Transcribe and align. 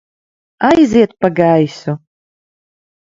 Aiziet 0.67 1.11
pa 1.19 1.29
gaisu! 1.37 1.93